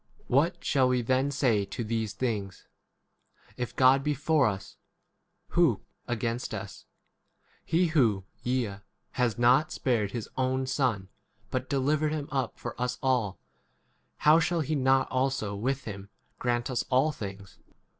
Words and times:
81 0.23 0.35
What 0.35 0.65
shall 0.65 0.87
we 0.89 1.03
then 1.03 1.29
say 1.29 1.63
to 1.63 1.83
these 1.83 2.13
things? 2.13 2.65
If 3.55 3.75
God 3.75 4.03
[be] 4.03 4.15
for 4.15 4.47
us, 4.47 4.77
who 5.49 5.75
32 6.07 6.11
against 6.11 6.53
us? 6.55 6.85
He 7.63 7.85
who, 7.89 8.23
yea, 8.41 8.79
has 9.11 9.37
not 9.37 9.71
spared 9.71 10.09
his 10.09 10.27
own 10.35 10.65
Son, 10.65 11.09
but 11.51 11.69
delivered 11.69 12.13
him 12.13 12.27
up 12.31 12.57
for 12.57 12.73
us 12.81 12.97
all, 13.03 13.37
how 14.17 14.39
shall 14.39 14.61
he 14.61 14.73
not 14.73 15.07
also 15.11 15.55
with 15.55 15.83
him 15.83 16.09
grant 16.39 16.71
us 16.71 16.83
all 16.89 17.11
things 17.11 17.59